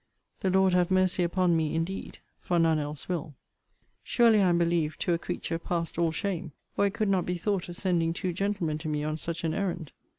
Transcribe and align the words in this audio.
The 0.39 0.49
Lord 0.49 0.73
have 0.73 0.89
mercy 0.89 1.21
upon 1.21 1.55
me 1.55 1.75
indeed! 1.75 2.17
for 2.39 2.57
none 2.57 2.79
else 2.79 3.07
will. 3.07 3.35
Surely 4.01 4.41
I 4.41 4.49
am 4.49 4.57
believed 4.57 4.99
to 5.01 5.13
a 5.13 5.19
creature 5.19 5.59
past 5.59 5.99
all 5.99 6.11
shame, 6.11 6.53
or 6.75 6.87
it 6.87 6.95
could 6.95 7.07
not 7.07 7.23
be 7.27 7.37
thought 7.37 7.69
of 7.69 7.75
sending 7.75 8.11
two 8.11 8.33
gentlemen 8.33 8.79
to 8.79 8.87
me 8.87 9.03
on 9.03 9.17
such 9.17 9.43
an 9.43 9.53
errand. 9.53 9.91